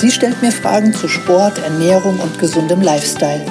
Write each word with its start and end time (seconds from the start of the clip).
Sie 0.00 0.12
stellt 0.12 0.40
mir 0.42 0.52
Fragen 0.52 0.94
zu 0.94 1.08
Sport, 1.08 1.58
Ernährung 1.58 2.20
und 2.20 2.38
gesundem 2.38 2.80
Lifestyle. 2.80 3.44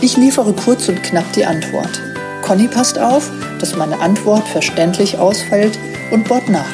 Ich 0.00 0.16
liefere 0.16 0.52
kurz 0.52 0.88
und 0.88 1.02
knapp 1.02 1.32
die 1.32 1.44
Antwort. 1.44 2.00
Conny 2.40 2.68
passt 2.68 3.00
auf, 3.00 3.28
dass 3.58 3.74
meine 3.74 3.98
Antwort 3.98 4.46
verständlich 4.46 5.18
ausfällt 5.18 5.76
und 6.12 6.28
bohrt 6.28 6.48
nach. 6.48 6.70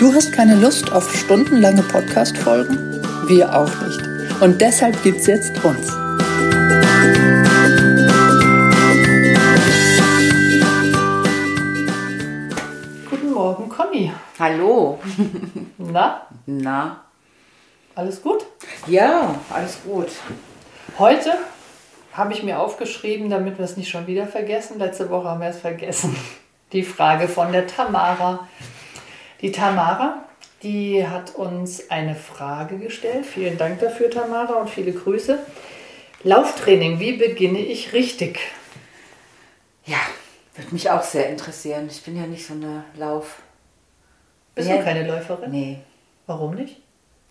Du 0.00 0.12
hast 0.12 0.32
keine 0.32 0.56
Lust 0.56 0.90
auf 0.90 1.14
stundenlange 1.16 1.82
Podcast-Folgen? 1.84 3.00
Wir 3.28 3.56
auch 3.56 3.70
nicht. 3.86 4.02
Und 4.40 4.60
deshalb 4.60 5.00
gibt's 5.04 5.28
jetzt 5.28 5.52
uns. 5.64 5.86
Guten 13.08 13.32
Morgen, 13.32 13.68
Conny. 13.68 14.10
Hallo. 14.40 14.98
Na, 15.78 16.22
Na? 16.46 17.07
Alles 17.98 18.22
gut? 18.22 18.46
Ja, 18.86 19.34
alles 19.50 19.78
gut. 19.82 20.06
Heute 21.00 21.32
habe 22.12 22.32
ich 22.32 22.44
mir 22.44 22.60
aufgeschrieben, 22.60 23.28
damit 23.28 23.58
wir 23.58 23.64
es 23.64 23.76
nicht 23.76 23.90
schon 23.90 24.06
wieder 24.06 24.28
vergessen. 24.28 24.78
Letzte 24.78 25.10
Woche 25.10 25.28
haben 25.28 25.40
wir 25.40 25.48
es 25.48 25.58
vergessen. 25.58 26.16
Die 26.72 26.84
Frage 26.84 27.26
von 27.26 27.50
der 27.50 27.66
Tamara. 27.66 28.46
Die 29.40 29.50
Tamara, 29.50 30.22
die 30.62 31.06
hat 31.08 31.34
uns 31.34 31.90
eine 31.90 32.14
Frage 32.14 32.78
gestellt. 32.78 33.26
Vielen 33.26 33.58
Dank 33.58 33.80
dafür, 33.80 34.10
Tamara, 34.10 34.54
und 34.54 34.70
viele 34.70 34.92
Grüße. 34.92 35.36
Lauftraining, 36.22 37.00
wie 37.00 37.14
beginne 37.16 37.58
ich 37.58 37.92
richtig? 37.92 38.38
Ja, 39.86 39.98
würde 40.54 40.72
mich 40.72 40.88
auch 40.90 41.02
sehr 41.02 41.28
interessieren. 41.30 41.88
Ich 41.90 42.02
bin 42.04 42.16
ja 42.16 42.26
nicht 42.28 42.46
so 42.46 42.54
eine 42.54 42.84
Lauf. 42.96 43.42
Bist 44.54 44.68
Ja. 44.68 44.76
du 44.76 44.84
keine 44.84 45.04
Läuferin? 45.06 45.50
Nee. 45.50 45.78
Warum 46.26 46.54
nicht? 46.54 46.80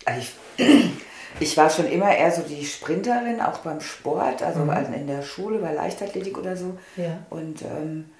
Also 0.08 0.20
Ich, 0.56 0.66
ich 1.40 1.56
war 1.56 1.70
schon 1.70 1.86
immer 1.86 2.14
eher 2.14 2.32
so 2.32 2.42
die 2.42 2.64
Sprinterin, 2.64 3.40
auch 3.40 3.58
beim 3.58 3.80
Sport, 3.80 4.42
also 4.42 4.62
also 4.62 4.92
in 4.92 5.06
der 5.06 5.22
Schule, 5.22 5.58
bei 5.58 5.72
Leichtathletik 5.72 6.38
oder 6.38 6.56
so. 6.56 6.76
Ja. 6.96 7.18
Und 7.30 7.62
ähm, 7.62 8.10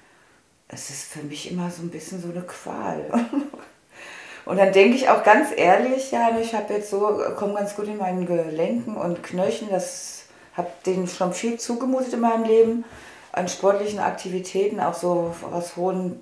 es 0.67 0.89
ist 0.89 1.11
für 1.11 1.23
mich 1.23 1.51
immer 1.51 1.69
so 1.71 1.81
ein 1.81 1.89
bisschen 1.89 2.21
so 2.21 2.29
eine 2.29 2.41
Qual. 2.41 3.05
Und 4.45 4.57
dann 4.57 4.71
denke 4.71 4.95
ich 4.95 5.09
auch 5.09 5.23
ganz 5.23 5.49
ehrlich, 5.55 6.11
ja, 6.11 6.31
ich 6.39 6.55
habe 6.55 6.73
jetzt 6.73 6.89
so, 6.89 7.21
komme 7.37 7.53
ganz 7.53 7.75
gut 7.75 7.87
in 7.87 7.97
meinen 7.97 8.25
Gelenken 8.25 8.97
und 8.97 9.21
Knöcheln, 9.21 9.69
das 9.69 10.23
habe 10.55 10.69
denen 10.87 11.07
schon 11.07 11.33
viel 11.33 11.59
zugemutet 11.59 12.13
in 12.13 12.21
meinem 12.21 12.45
Leben 12.45 12.85
an 13.31 13.47
sportlichen 13.47 13.99
Aktivitäten, 13.99 14.79
auch 14.79 14.95
so 14.95 15.35
aus 15.51 15.75
hohen 15.75 16.19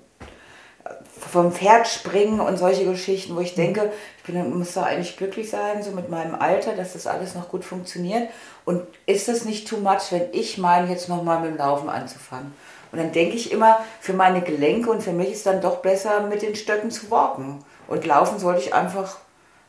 vom 1.18 1.52
Pferd 1.52 1.86
springen 1.86 2.40
und 2.40 2.56
solche 2.56 2.84
Geschichten, 2.84 3.36
wo 3.36 3.40
ich 3.40 3.54
denke, 3.54 3.92
ich 4.18 4.22
bin, 4.24 4.56
muss 4.56 4.74
doch 4.74 4.82
eigentlich 4.82 5.16
glücklich 5.16 5.50
sein, 5.50 5.82
so 5.82 5.90
mit 5.90 6.08
meinem 6.08 6.34
Alter, 6.34 6.74
dass 6.74 6.92
das 6.92 7.06
alles 7.06 7.34
noch 7.34 7.48
gut 7.48 7.64
funktioniert. 7.64 8.28
Und 8.64 8.82
ist 9.06 9.28
das 9.28 9.44
nicht 9.44 9.68
too 9.68 9.78
much, 9.78 10.10
wenn 10.10 10.32
ich 10.32 10.58
meine, 10.58 10.90
jetzt 10.90 11.08
nochmal 11.08 11.40
mit 11.40 11.50
dem 11.50 11.58
Laufen 11.58 11.88
anzufangen? 11.88 12.54
Und 12.90 12.98
dann 12.98 13.12
denke 13.12 13.36
ich 13.36 13.52
immer, 13.52 13.78
für 14.00 14.14
meine 14.14 14.40
Gelenke 14.40 14.90
und 14.90 15.02
für 15.02 15.12
mich 15.12 15.32
ist 15.32 15.46
dann 15.46 15.60
doch 15.60 15.76
besser, 15.78 16.22
mit 16.22 16.42
den 16.42 16.54
Stöcken 16.54 16.90
zu 16.90 17.10
walken. 17.10 17.64
Und 17.86 18.06
laufen 18.06 18.38
sollte 18.38 18.60
ich 18.60 18.74
einfach, 18.74 19.18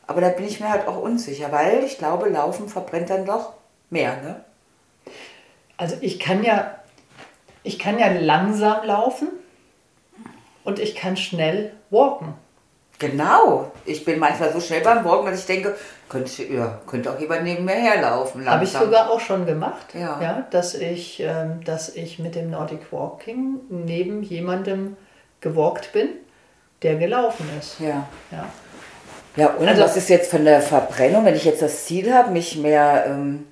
aber 0.06 0.20
da 0.20 0.28
bin 0.30 0.46
ich 0.46 0.60
mir 0.60 0.70
halt 0.70 0.86
auch 0.88 1.00
unsicher, 1.00 1.52
weil 1.52 1.84
ich 1.84 1.98
glaube, 1.98 2.28
Laufen 2.28 2.68
verbrennt 2.68 3.10
dann 3.10 3.26
doch 3.26 3.54
mehr, 3.90 4.16
ne? 4.22 4.44
Also 5.76 5.96
ich 6.00 6.20
kann 6.20 6.44
ja, 6.44 6.74
ich 7.62 7.78
kann 7.78 7.98
ja 7.98 8.08
langsam 8.12 8.84
laufen 8.84 9.28
und 10.64 10.78
ich 10.78 10.94
kann 10.94 11.16
schnell 11.16 11.72
walken. 11.90 12.34
Genau. 12.98 13.70
Ich 13.86 14.04
bin 14.04 14.18
manchmal 14.18 14.52
so 14.52 14.60
schnell 14.60 14.82
beim 14.82 15.04
Walken, 15.06 15.30
dass 15.30 15.40
ich 15.40 15.46
denke, 15.46 15.74
könnte, 16.10 16.44
ja, 16.44 16.80
könnte 16.86 17.10
auch 17.10 17.18
jemand 17.18 17.44
neben 17.44 17.64
mir 17.64 17.72
herlaufen. 17.74 18.48
Habe 18.48 18.64
ich 18.64 18.72
sogar 18.72 19.10
auch 19.10 19.20
schon 19.20 19.46
gemacht, 19.46 19.86
Ja. 19.94 20.46
dass, 20.50 20.74
ich, 20.74 21.20
ähm, 21.20 21.64
dass 21.64 21.88
ich 21.96 22.18
mit 22.18 22.34
dem 22.34 22.50
Nordic 22.50 22.92
Walking 22.92 23.60
neben 23.70 24.22
jemandem 24.22 24.96
gewalkt 25.40 25.92
bin, 25.94 26.10
der 26.82 26.96
gelaufen 26.96 27.48
ist. 27.58 27.80
Ja. 27.80 28.06
Ja. 28.30 28.44
Ja, 29.36 29.46
und 29.54 29.66
Also- 29.66 29.82
was 29.82 29.96
ist 29.96 30.10
jetzt 30.10 30.30
von 30.30 30.44
der 30.44 30.60
Verbrennung, 30.60 31.24
wenn 31.24 31.36
ich 31.36 31.44
jetzt 31.46 31.62
das 31.62 31.86
Ziel 31.86 32.12
habe, 32.12 32.32
mich 32.32 32.58
mehr, 32.58 33.04
ähm, 33.06 33.46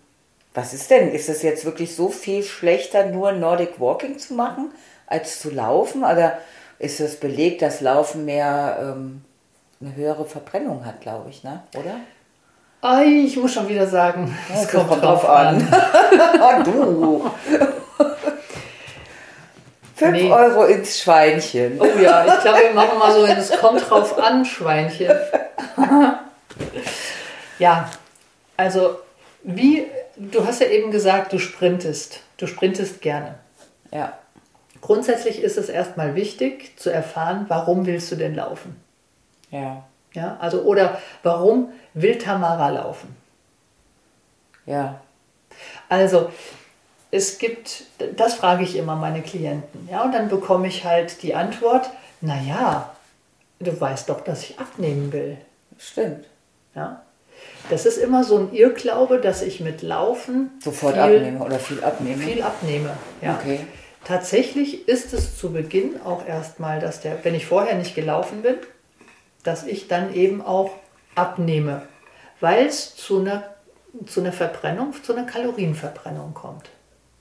was 0.53 0.75
ist 0.75 0.91
denn? 0.91 1.11
Ist 1.13 1.31
es 1.31 1.41
jetzt 1.43 1.65
wirklich 1.65 1.95
so 1.97 2.09
viel 2.11 2.43
schlechter, 2.43 3.07
nur 3.07 3.33
Nordic 3.33 3.81
Walking 3.81 4.19
zu 4.19 4.35
machen, 4.35 4.73
als 5.07 5.41
zu 5.41 5.51
laufen? 5.51 6.03
Oder 6.05 6.39
ist 6.79 7.01
es 7.01 7.19
belegt, 7.19 7.63
dass 7.63 7.81
Laufen 7.81 8.25
mehr 8.25 8.79
ähm, 8.81 9.23
eine 9.81 9.95
höhere 9.95 10.25
Verbrennung 10.25 10.85
hat, 10.85 11.01
glaube 11.01 11.31
ich, 11.31 11.45
ne? 11.45 11.63
Oder? 11.75 11.97
Ei, 12.81 13.25
ich 13.27 13.37
muss 13.37 13.53
schon 13.55 13.69
wieder 13.69 13.87
sagen, 13.89 14.37
es 14.55 14.69
kommt, 14.69 14.89
kommt 14.89 15.03
drauf 15.03 15.29
an. 15.29 15.67
Ah, 16.41 16.63
du! 16.65 17.29
5 19.97 20.13
Nee. 20.13 20.31
Euro 20.31 20.65
ins 20.65 21.01
Schweinchen. 21.01 21.81
Oh 21.81 21.99
ja, 22.01 22.25
ich 22.25 22.41
glaube, 22.41 22.61
wir 22.63 22.73
machen 22.73 22.99
mal 23.01 23.13
so 23.13 23.25
ein 23.25 23.37
Es 23.37 23.51
kommt 23.51 23.91
drauf 23.91 24.17
an, 24.17 24.45
Schweinchen. 24.45 25.11
ja, 27.59 27.91
also 28.57 28.99
wie, 29.43 29.87
du 30.17 30.47
hast 30.47 30.61
ja 30.61 30.69
eben 30.69 30.93
gesagt, 30.93 31.33
du 31.33 31.41
sprintest. 31.41 32.21
Du 32.37 32.47
sprintest 32.47 33.01
gerne. 33.01 33.35
Ja. 33.91 34.13
Grundsätzlich 34.81 35.43
ist 35.43 35.59
es 35.59 35.69
erstmal 35.69 36.15
wichtig 36.15 36.79
zu 36.79 36.91
erfahren, 36.91 37.47
warum 37.49 37.87
willst 37.87 38.11
du 38.13 38.17
denn 38.17 38.35
laufen? 38.35 38.77
Ja. 39.51 39.85
Ja, 40.15 40.37
also 40.41 40.63
oder 40.63 41.01
warum 41.23 41.73
will 41.95 42.19
Tamara 42.19 42.71
laufen? 42.71 43.15
Ja. 44.67 45.01
Also 45.89 46.31
es 47.11 47.39
gibt, 47.39 47.85
das 48.17 48.35
frage 48.35 48.65
ich 48.65 48.77
immer 48.77 48.97
meine 48.97 49.23
Klienten, 49.23 49.89
ja, 49.91 50.03
und 50.03 50.13
dann 50.13 50.29
bekomme 50.29 50.69
ich 50.69 50.85
halt 50.85 51.23
die 51.23 51.35
Antwort, 51.35 51.91
naja, 52.21 52.95
du 53.61 53.81
weißt 53.81 54.09
doch, 54.09 54.21
dass 54.21 54.43
ich 54.43 54.59
abnehmen 54.59 55.13
will. 55.13 55.39
Stimmt. 55.79 56.27
Ja. 56.75 57.03
Das 57.71 57.87
ist 57.87 57.99
immer 57.99 58.25
so 58.25 58.39
ein 58.39 58.53
Irrglaube, 58.53 59.19
dass 59.19 59.43
ich 59.43 59.61
mit 59.61 59.83
Laufen 59.83 60.51
Sofort 60.63 60.95
viel, 60.95 61.03
abnehmen 61.03 61.41
oder 61.41 61.59
viel 61.59 61.83
abnehmen. 61.85 62.21
viel 62.21 62.43
abnehme. 62.43 62.91
Ja. 63.21 63.39
Okay. 63.39 63.61
Tatsächlich 64.09 64.89
ist 64.89 65.13
es 65.13 65.37
zu 65.37 65.53
Beginn 65.53 66.01
auch 66.03 66.27
erstmal, 66.27 66.81
dass 66.81 67.03
der, 67.03 67.23
wenn 67.27 67.35
ich 67.35 67.45
vorher 67.45 67.77
nicht 67.77 67.95
gelaufen 67.95 68.41
bin, 68.41 68.55
dass 69.43 69.67
ich 69.67 69.87
dann 69.87 70.15
eben 70.15 70.41
auch 70.41 70.71
abnehme, 71.15 71.83
weil 72.41 72.65
es 72.65 72.97
zu 72.97 73.21
einer, 73.21 73.55
zu 74.07 74.21
einer 74.21 74.33
Verbrennung, 74.33 74.95
zu 75.03 75.15
einer 75.15 75.27
Kalorienverbrennung 75.27 76.33
kommt. 76.33 76.71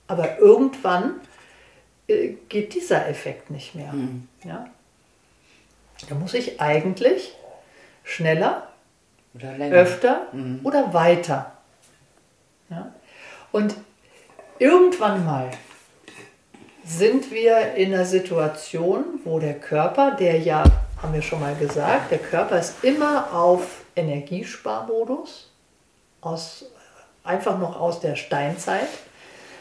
Aber 0.07 0.39
irgendwann 0.39 1.19
äh, 2.07 2.35
geht 2.47 2.73
dieser 2.73 3.09
Effekt 3.09 3.51
nicht 3.51 3.75
mehr. 3.75 3.93
Ja? 4.45 4.69
Da 6.07 6.15
muss 6.15 6.33
ich 6.33 6.61
eigentlich 6.61 7.35
schneller 8.05 8.65
Oder 9.33 9.57
öfter 9.71 10.27
oder 10.63 10.93
weiter. 10.93 11.51
Ja? 12.69 12.93
Und 13.51 13.75
irgendwann 14.57 15.25
mal 15.25 15.51
sind 16.87 17.31
wir 17.31 17.73
in 17.73 17.93
einer 17.93 18.05
Situation, 18.05 19.19
wo 19.25 19.39
der 19.39 19.55
Körper, 19.55 20.11
der 20.11 20.39
ja, 20.39 20.63
haben 21.01 21.13
wir 21.13 21.21
schon 21.21 21.41
mal 21.41 21.55
gesagt, 21.55 22.11
der 22.11 22.19
Körper 22.19 22.59
ist 22.59 22.83
immer 22.83 23.33
auf 23.33 23.81
Energiesparmodus, 23.95 25.51
aus, 26.21 26.65
einfach 27.23 27.59
noch 27.59 27.79
aus 27.79 27.99
der 27.99 28.15
Steinzeit, 28.15 28.87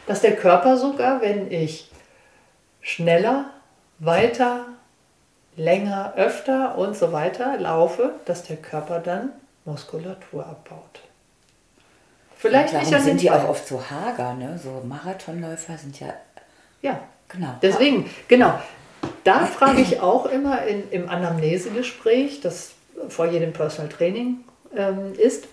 dass 0.06 0.20
der 0.20 0.36
Körper 0.36 0.76
sogar, 0.76 1.20
wenn 1.20 1.50
ich 1.50 1.90
schneller, 2.80 3.50
weiter, 3.98 4.66
länger, 5.56 6.12
öfter 6.16 6.78
und 6.78 6.96
so 6.96 7.12
weiter 7.12 7.58
laufe, 7.58 8.14
dass 8.24 8.44
der 8.44 8.56
Körper 8.56 9.00
dann 9.00 9.32
Muskulatur 9.64 10.46
abbaut. 10.46 11.00
Vielleicht 12.36 12.74
Darum 12.74 12.86
nicht 12.86 12.94
an 12.94 13.02
sind 13.02 13.20
die 13.20 13.30
auch 13.30 13.48
oft 13.48 13.66
so 13.66 13.82
hager, 13.90 14.34
ne? 14.34 14.60
So 14.62 14.82
Marathonläufer 14.86 15.76
sind 15.78 15.98
ja, 15.98 16.12
Ja, 16.82 17.00
genau. 17.28 17.54
deswegen, 17.62 18.10
genau. 18.28 18.60
Da 19.24 19.46
frage 19.46 19.80
ich 19.80 20.00
auch 20.00 20.26
immer 20.26 20.62
in, 20.66 20.90
im 20.90 21.08
Anamnesegespräch, 21.08 22.40
das 22.40 22.72
vor 23.08 23.26
jedem 23.26 23.52
Personal 23.52 23.90
Training 23.90 24.38
ähm, 24.74 25.14
ist, 25.16 25.46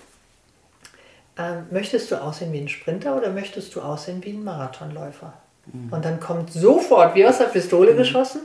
ähm, 1.37 1.65
möchtest 1.71 2.11
du 2.11 2.21
aussehen 2.21 2.53
wie 2.53 2.59
ein 2.59 2.69
Sprinter 2.69 3.15
oder 3.17 3.31
möchtest 3.31 3.75
du 3.75 3.81
aussehen 3.81 4.23
wie 4.23 4.33
ein 4.33 4.43
Marathonläufer? 4.43 5.33
Mhm. 5.65 5.91
Und 5.91 6.05
dann 6.05 6.19
kommt 6.19 6.53
sofort, 6.53 7.15
wie 7.15 7.25
aus 7.25 7.39
der 7.39 7.45
Pistole 7.45 7.93
mhm. 7.93 7.97
geschossen, 7.97 8.41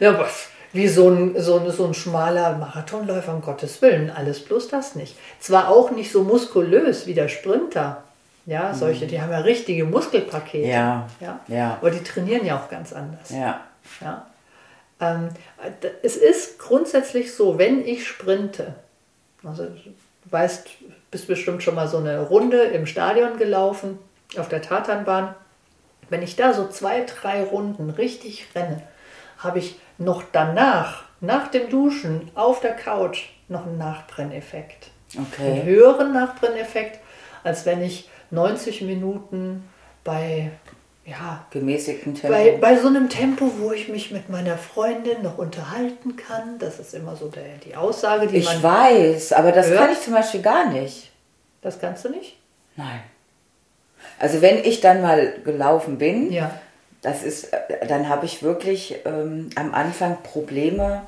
ja, 0.00 0.18
was, 0.18 0.48
wie 0.72 0.88
so 0.88 1.08
ein, 1.08 1.40
so, 1.40 1.58
ein, 1.58 1.70
so 1.70 1.86
ein 1.86 1.94
schmaler 1.94 2.56
Marathonläufer, 2.58 3.32
um 3.32 3.42
Gottes 3.42 3.80
Willen, 3.80 4.10
alles 4.10 4.44
bloß 4.44 4.68
das 4.68 4.96
nicht. 4.96 5.16
Zwar 5.38 5.68
auch 5.68 5.92
nicht 5.92 6.10
so 6.10 6.24
muskulös 6.24 7.06
wie 7.06 7.14
der 7.14 7.28
Sprinter, 7.28 8.02
ja, 8.46 8.74
solche, 8.74 9.04
mhm. 9.04 9.08
die 9.08 9.20
haben 9.20 9.30
ja 9.30 9.38
richtige 9.38 9.84
Muskelpakete. 9.84 10.68
Ja. 10.68 11.08
ja. 11.20 11.40
ja. 11.48 11.78
Aber 11.80 11.90
die 11.90 12.02
trainieren 12.02 12.44
ja 12.44 12.58
auch 12.58 12.68
ganz 12.68 12.92
anders. 12.92 13.30
Ja. 13.30 13.60
ja. 14.00 14.26
Ähm, 15.00 15.28
es 16.02 16.16
ist 16.16 16.58
grundsätzlich 16.58 17.34
so, 17.34 17.58
wenn 17.58 17.86
ich 17.86 18.06
sprinte, 18.06 18.74
also 19.42 19.64
du 19.64 19.94
weißt, 20.30 20.68
bist 21.10 21.26
bestimmt 21.26 21.62
schon 21.62 21.74
mal 21.74 21.88
so 21.88 21.98
eine 21.98 22.20
Runde 22.20 22.62
im 22.62 22.86
Stadion 22.86 23.38
gelaufen, 23.38 23.98
auf 24.38 24.48
der 24.48 24.62
Tatanbahn. 24.62 25.34
Wenn 26.10 26.22
ich 26.22 26.36
da 26.36 26.52
so 26.52 26.68
zwei, 26.68 27.02
drei 27.02 27.42
Runden 27.42 27.90
richtig 27.90 28.48
renne, 28.54 28.82
habe 29.38 29.58
ich 29.58 29.78
noch 29.98 30.22
danach, 30.32 31.04
nach 31.20 31.48
dem 31.48 31.70
Duschen, 31.70 32.30
auf 32.34 32.60
der 32.60 32.74
Couch, 32.74 33.28
noch 33.48 33.66
einen 33.66 33.78
Nachbrenneffekt. 33.78 34.90
Okay. 35.16 35.52
Einen 35.52 35.62
höheren 35.64 36.12
Nachbrenneffekt, 36.12 37.00
als 37.42 37.64
wenn 37.66 37.82
ich 37.82 38.08
90 38.34 38.82
Minuten 38.82 39.64
bei 40.02 40.50
ja, 41.06 41.46
gemäßigten 41.50 42.14
Tempo. 42.14 42.34
Bei, 42.34 42.56
bei 42.58 42.78
so 42.78 42.88
einem 42.88 43.08
Tempo, 43.08 43.50
wo 43.58 43.72
ich 43.72 43.88
mich 43.88 44.10
mit 44.10 44.30
meiner 44.30 44.56
Freundin 44.56 45.22
noch 45.22 45.36
unterhalten 45.36 46.16
kann, 46.16 46.58
das 46.58 46.78
ist 46.78 46.94
immer 46.94 47.14
so 47.14 47.28
der, 47.28 47.58
die 47.64 47.76
Aussage, 47.76 48.26
die 48.26 48.38
ich 48.38 48.46
man. 48.46 48.56
Ich 48.56 48.62
weiß, 48.62 49.32
aber 49.34 49.52
das 49.52 49.68
hört. 49.68 49.80
kann 49.80 49.92
ich 49.92 50.00
zum 50.00 50.14
Beispiel 50.14 50.40
gar 50.40 50.70
nicht. 50.70 51.10
Das 51.60 51.78
kannst 51.78 52.04
du 52.04 52.08
nicht? 52.10 52.38
Nein. 52.76 53.00
Also 54.18 54.40
wenn 54.40 54.58
ich 54.58 54.80
dann 54.80 55.02
mal 55.02 55.34
gelaufen 55.44 55.98
bin, 55.98 56.32
ja. 56.32 56.50
das 57.02 57.22
ist, 57.22 57.48
dann 57.86 58.08
habe 58.08 58.26
ich 58.26 58.42
wirklich 58.42 58.96
ähm, 59.04 59.50
am 59.56 59.74
Anfang 59.74 60.18
Probleme, 60.22 61.02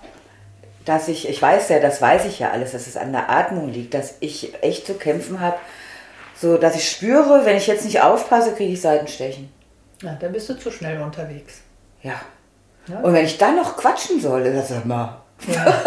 dass 0.84 1.08
ich, 1.08 1.29
ich 1.29 1.40
weiß 1.40 1.69
ja, 1.70 1.81
das 1.81 2.00
weiß 2.00 2.26
ich 2.26 2.38
ja 2.38 2.50
alles, 2.50 2.72
dass 2.72 2.87
es 2.87 2.96
an 2.96 3.12
der 3.12 3.31
Atmung 3.31 3.70
liegt, 3.70 3.94
dass 3.94 4.17
ich 4.20 4.62
echt 4.62 4.87
zu 4.87 4.94
kämpfen 4.94 5.40
habe, 5.40 5.56
so 6.41 6.56
dass 6.59 6.77
ich 6.77 6.88
spüre, 6.88 7.44
wenn 7.44 7.56
ich 7.56 7.67
jetzt 7.67 7.85
nicht 7.85 8.00
aufpasse, 8.03 8.55
kriege 8.55 8.73
ich 8.73 8.81
Seitenstechen. 8.81 9.50
Ja, 10.03 10.17
dann 10.21 10.33
bist 10.33 10.49
du 10.49 10.59
zu 10.59 10.71
schnell 10.71 11.00
unterwegs. 11.00 11.62
Ja. 12.03 12.21
ja. 12.87 13.00
Und 13.00 13.15
wenn 13.15 13.25
ich 13.25 13.38
dann 13.38 13.56
noch 13.56 13.77
quatschen 13.77 14.21
soll, 14.21 14.53
das 14.53 14.69
sag 14.69 14.85
mal. 14.85 15.21
Ja. 15.49 15.83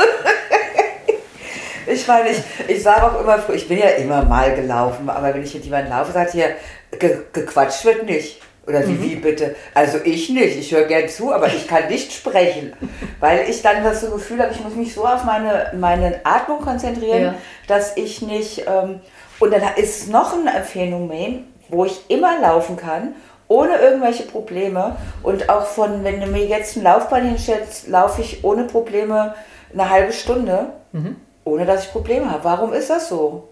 ich 1.87 2.07
meine, 2.07 2.29
ich, 2.29 2.41
ich 2.67 2.83
sage 2.83 3.03
auch 3.03 3.21
immer, 3.21 3.37
ich 3.53 3.67
bin 3.67 3.77
ja 3.77 3.89
immer 3.89 4.23
mal 4.23 4.55
gelaufen, 4.55 5.09
aber 5.09 5.33
wenn 5.33 5.43
ich 5.43 5.53
mit 5.53 5.65
jemandem 5.65 5.93
laufe, 5.93 6.11
sagt 6.11 6.31
hier, 6.31 6.55
ge, 6.97 7.19
gequatscht 7.31 7.85
wird 7.85 8.05
nicht. 8.05 8.41
Oder 8.65 8.87
wie, 8.87 8.91
mhm. 8.91 9.03
wie 9.03 9.15
bitte? 9.15 9.55
Also 9.73 9.97
ich 10.03 10.29
nicht, 10.29 10.57
ich 10.57 10.71
höre 10.71 10.83
gern 10.83 11.09
zu, 11.09 11.33
aber 11.33 11.47
ich 11.47 11.67
kann 11.67 11.87
nicht 11.87 12.11
sprechen, 12.11 12.73
weil 13.19 13.49
ich 13.49 13.61
dann 13.61 13.83
das 13.83 14.01
so 14.01 14.11
Gefühl 14.11 14.41
habe, 14.41 14.51
ich 14.51 14.63
muss 14.63 14.75
mich 14.75 14.93
so 14.93 15.05
auf 15.05 15.23
meine, 15.23 15.71
meine 15.75 16.21
Atmung 16.23 16.61
konzentrieren, 16.61 17.23
ja. 17.23 17.35
dass 17.67 17.95
ich 17.97 18.23
nicht... 18.23 18.65
Ähm, 18.67 19.01
und 19.39 19.51
dann 19.51 19.63
ist 19.75 20.09
noch 20.09 20.33
ein 20.33 20.63
Phänomen, 20.63 21.47
wo 21.69 21.85
ich 21.85 22.09
immer 22.09 22.39
laufen 22.39 22.77
kann 22.77 23.13
ohne 23.49 23.77
irgendwelche 23.77 24.23
Probleme. 24.23 24.95
Und 25.21 25.49
auch 25.49 25.65
von, 25.65 26.05
wenn 26.05 26.21
du 26.21 26.27
mir 26.27 26.45
jetzt 26.45 26.77
einen 26.77 26.85
Laufbahn 26.85 27.25
hinstellst, 27.25 27.89
laufe 27.89 28.21
ich 28.21 28.45
ohne 28.45 28.63
Probleme 28.63 29.33
eine 29.73 29.89
halbe 29.89 30.13
Stunde, 30.13 30.67
mhm. 30.93 31.17
ohne 31.43 31.65
dass 31.65 31.83
ich 31.85 31.91
Probleme 31.91 32.31
habe. 32.31 32.45
Warum 32.45 32.71
ist 32.71 32.89
das 32.89 33.09
so? 33.09 33.49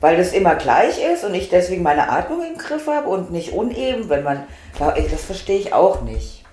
Weil 0.00 0.16
das 0.16 0.32
immer 0.32 0.54
gleich 0.54 1.02
ist 1.02 1.24
und 1.24 1.34
ich 1.34 1.48
deswegen 1.48 1.82
meine 1.82 2.10
Atmung 2.10 2.44
im 2.44 2.56
Griff 2.56 2.86
habe 2.86 3.08
und 3.08 3.32
nicht 3.32 3.52
uneben, 3.52 4.08
wenn 4.08 4.22
man. 4.22 4.44
Das 4.78 5.24
verstehe 5.24 5.58
ich 5.58 5.72
auch 5.72 6.02
nicht. 6.02 6.44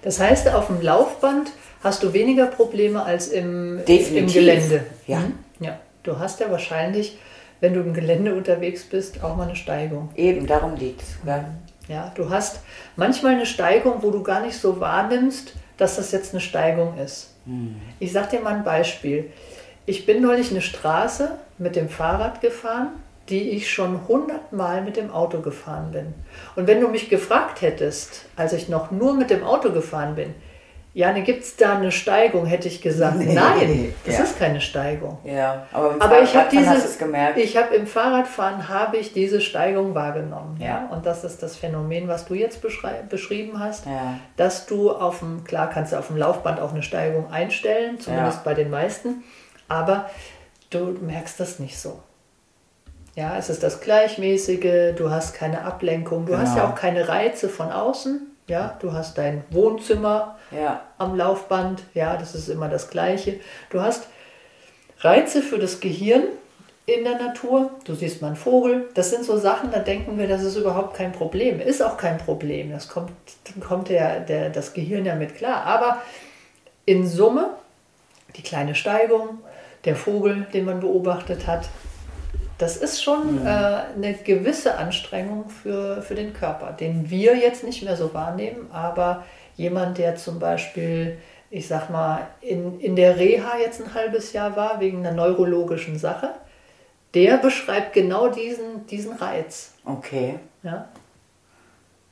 Das 0.00 0.20
heißt, 0.20 0.48
auf 0.54 0.68
dem 0.68 0.80
Laufband 0.80 1.50
hast 1.82 2.02
du 2.02 2.14
weniger 2.14 2.46
Probleme 2.46 3.04
als 3.04 3.28
im, 3.28 3.80
im 3.86 4.26
Gelände. 4.26 4.86
Ja. 5.06 5.18
Mhm. 5.18 5.38
ja. 5.60 5.78
Du 6.02 6.18
hast 6.18 6.40
ja 6.40 6.50
wahrscheinlich, 6.50 7.18
wenn 7.64 7.72
du 7.72 7.80
im 7.80 7.94
Gelände 7.94 8.34
unterwegs 8.34 8.84
bist, 8.84 9.24
auch 9.24 9.36
mal 9.36 9.44
eine 9.44 9.56
Steigung. 9.56 10.10
Eben, 10.16 10.46
darum 10.46 10.76
liegt 10.76 11.00
es. 11.00 11.16
Ja. 11.26 11.46
Ja, 11.88 12.12
du 12.14 12.28
hast 12.28 12.60
manchmal 12.94 13.32
eine 13.32 13.46
Steigung, 13.46 14.02
wo 14.02 14.10
du 14.10 14.22
gar 14.22 14.42
nicht 14.42 14.58
so 14.58 14.80
wahrnimmst, 14.80 15.54
dass 15.78 15.96
das 15.96 16.12
jetzt 16.12 16.34
eine 16.34 16.42
Steigung 16.42 16.98
ist. 16.98 17.34
Hm. 17.46 17.76
Ich 18.00 18.12
sage 18.12 18.36
dir 18.36 18.40
mal 18.40 18.54
ein 18.54 18.64
Beispiel. 18.64 19.32
Ich 19.86 20.04
bin 20.04 20.20
neulich 20.20 20.50
eine 20.50 20.60
Straße 20.60 21.38
mit 21.56 21.74
dem 21.74 21.88
Fahrrad 21.88 22.42
gefahren, 22.42 22.88
die 23.30 23.50
ich 23.50 23.70
schon 23.70 24.08
hundertmal 24.08 24.82
mit 24.82 24.98
dem 24.98 25.10
Auto 25.10 25.40
gefahren 25.40 25.90
bin. 25.90 26.12
Und 26.56 26.66
wenn 26.66 26.82
du 26.82 26.88
mich 26.88 27.08
gefragt 27.08 27.62
hättest, 27.62 28.26
als 28.36 28.52
ich 28.52 28.68
noch 28.68 28.90
nur 28.90 29.14
mit 29.14 29.30
dem 29.30 29.42
Auto 29.42 29.72
gefahren 29.72 30.16
bin, 30.16 30.34
Jane, 30.96 31.22
gibt 31.22 31.42
es 31.42 31.56
da 31.56 31.76
eine 31.76 31.90
Steigung? 31.90 32.46
Hätte 32.46 32.68
ich 32.68 32.80
gesagt, 32.80 33.16
nee, 33.16 33.34
nein, 33.34 33.92
das 34.06 34.16
ja. 34.16 34.22
ist 34.22 34.38
keine 34.38 34.60
Steigung. 34.60 35.18
Ja, 35.24 35.66
aber, 35.72 35.96
aber 35.98 36.22
ich 36.22 36.36
habe 36.36 36.48
dieses, 36.52 36.96
ich 37.36 37.56
habe 37.56 37.74
im 37.74 37.88
Fahrradfahren 37.88 38.68
habe 38.68 38.98
ich 38.98 39.12
diese 39.12 39.40
Steigung 39.40 39.96
wahrgenommen. 39.96 40.56
Ja. 40.60 40.66
ja. 40.66 40.88
Und 40.92 41.04
das 41.04 41.24
ist 41.24 41.42
das 41.42 41.56
Phänomen, 41.56 42.06
was 42.06 42.26
du 42.26 42.34
jetzt 42.34 42.62
beschrieben 42.62 43.58
hast, 43.58 43.86
ja. 43.86 44.20
dass 44.36 44.66
du 44.66 44.92
auf 44.92 45.18
dem, 45.18 45.42
klar 45.42 45.68
kannst 45.68 45.92
du 45.92 45.98
auf 45.98 46.06
dem 46.06 46.16
Laufband 46.16 46.60
auch 46.60 46.70
eine 46.70 46.84
Steigung 46.84 47.28
einstellen, 47.28 47.98
zumindest 47.98 48.44
bei 48.44 48.54
den 48.54 48.70
meisten, 48.70 49.24
aber 49.66 50.08
du 50.70 50.96
merkst 51.00 51.40
das 51.40 51.58
nicht 51.58 51.76
so. 51.76 51.98
Ja, 53.16 53.36
es 53.36 53.50
ist 53.50 53.64
das 53.64 53.80
Gleichmäßige, 53.80 54.94
du 54.96 55.10
hast 55.10 55.34
keine 55.34 55.62
Ablenkung, 55.62 56.26
du 56.26 56.32
genau. 56.32 56.44
hast 56.44 56.56
ja 56.56 56.68
auch 56.68 56.76
keine 56.76 57.08
Reize 57.08 57.48
von 57.48 57.72
außen. 57.72 58.33
Ja, 58.46 58.76
du 58.80 58.92
hast 58.92 59.16
dein 59.16 59.42
Wohnzimmer 59.50 60.36
ja. 60.50 60.82
am 60.98 61.16
Laufband, 61.16 61.82
ja, 61.94 62.16
das 62.16 62.34
ist 62.34 62.48
immer 62.48 62.68
das 62.68 62.90
Gleiche. 62.90 63.40
Du 63.70 63.80
hast 63.80 64.06
Reize 65.00 65.42
für 65.42 65.58
das 65.58 65.80
Gehirn 65.80 66.24
in 66.86 67.04
der 67.04 67.18
Natur. 67.18 67.70
Du 67.84 67.94
siehst 67.94 68.20
mal 68.20 68.28
einen 68.28 68.36
Vogel. 68.36 68.90
Das 68.94 69.10
sind 69.10 69.24
so 69.24 69.38
Sachen, 69.38 69.70
da 69.70 69.78
denken 69.78 70.18
wir, 70.18 70.28
das 70.28 70.42
ist 70.42 70.56
überhaupt 70.56 70.94
kein 70.94 71.12
Problem. 71.12 71.60
Ist 71.60 71.82
auch 71.82 71.96
kein 71.96 72.18
Problem. 72.18 72.70
Das 72.70 72.88
kommt, 72.88 73.12
dann 73.44 73.60
kommt 73.60 73.88
der, 73.88 74.20
der, 74.20 74.50
das 74.50 74.74
Gehirn 74.74 75.06
ja 75.06 75.14
mit 75.14 75.34
klar. 75.36 75.64
Aber 75.64 76.02
in 76.84 77.06
Summe, 77.08 77.50
die 78.36 78.42
kleine 78.42 78.74
Steigung, 78.74 79.38
der 79.86 79.96
Vogel, 79.96 80.46
den 80.52 80.66
man 80.66 80.80
beobachtet 80.80 81.46
hat, 81.46 81.68
das 82.58 82.76
ist 82.76 83.02
schon 83.02 83.40
mhm. 83.40 83.46
äh, 83.46 83.50
eine 83.50 84.14
gewisse 84.14 84.76
Anstrengung 84.78 85.48
für, 85.48 86.02
für 86.02 86.14
den 86.14 86.32
Körper, 86.32 86.72
den 86.72 87.10
wir 87.10 87.36
jetzt 87.36 87.64
nicht 87.64 87.82
mehr 87.82 87.96
so 87.96 88.14
wahrnehmen, 88.14 88.70
aber 88.72 89.24
jemand, 89.56 89.98
der 89.98 90.16
zum 90.16 90.38
Beispiel, 90.38 91.18
ich 91.50 91.66
sag 91.66 91.90
mal, 91.90 92.26
in, 92.40 92.80
in 92.80 92.96
der 92.96 93.16
Reha 93.16 93.58
jetzt 93.58 93.80
ein 93.80 93.94
halbes 93.94 94.32
Jahr 94.32 94.56
war, 94.56 94.80
wegen 94.80 94.98
einer 94.98 95.14
neurologischen 95.14 95.98
Sache, 95.98 96.30
der 97.14 97.38
beschreibt 97.38 97.92
genau 97.92 98.28
diesen, 98.28 98.86
diesen 98.86 99.14
Reiz. 99.14 99.72
Okay. 99.84 100.38
Ja. 100.62 100.88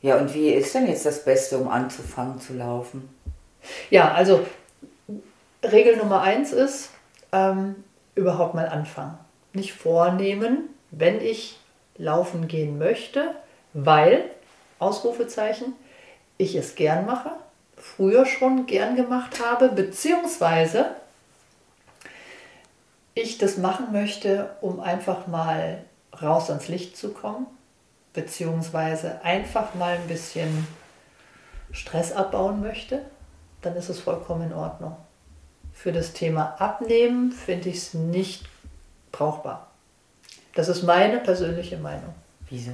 Ja, 0.01 0.17
und 0.17 0.35
wie 0.35 0.49
ist 0.49 0.75
denn 0.75 0.89
jetzt 0.89 1.07
das 1.07 1.25
Beste, 1.25 1.59
um 1.59 1.69
anzufangen 1.69 2.41
zu 2.41 2.55
laufen? 2.55 3.09
Ja, 3.91 4.13
also 4.13 4.45
Regel 5.63 5.97
Nummer 5.97 6.23
eins 6.23 6.53
ist, 6.53 6.91
ähm, 7.31 7.77
überhaupt 8.17 8.55
mal 8.55 8.69
anfangen 8.69 9.17
nicht 9.53 9.73
vornehmen, 9.73 10.69
wenn 10.91 11.21
ich 11.21 11.59
laufen 11.97 12.49
gehen 12.49 12.79
möchte, 12.79 13.35
weil, 13.73 14.25
Ausrufezeichen, 14.79 15.75
ich 16.39 16.55
es 16.55 16.75
gern 16.75 17.07
mache, 17.07 17.31
früher 17.77 18.27
schon 18.27 18.67
gern 18.67 18.97
gemacht 18.97 19.45
habe, 19.45 19.69
beziehungsweise 19.69 20.97
ich 23.15 23.39
das 23.39 23.59
machen 23.59 23.93
möchte, 23.93 24.57
um 24.61 24.81
einfach 24.81 25.27
mal 25.27 25.85
raus 26.21 26.49
ans 26.49 26.69
Licht 26.69 26.97
zu 26.97 27.13
kommen, 27.13 27.47
beziehungsweise 28.13 29.23
einfach 29.23 29.75
mal 29.75 29.97
ein 29.97 30.07
bisschen 30.09 30.67
Stress 31.73 32.13
abbauen 32.13 32.61
möchte, 32.61 33.03
dann 33.63 33.77
ist 33.77 33.89
es 33.89 34.01
vollkommen 34.01 34.51
in 34.51 34.53
Ordnung. 34.53 34.97
Für 35.73 35.93
das 35.93 36.13
Thema 36.13 36.57
Abnehmen 36.59 37.33
finde 37.33 37.71
ich 37.71 37.79
es 37.79 37.95
nicht 37.95 38.45
brauchbar. 39.13 39.69
Das 40.55 40.69
ist 40.69 40.83
meine 40.83 41.19
persönliche 41.19 41.77
Meinung. 41.77 42.15
Wieso? 42.49 42.73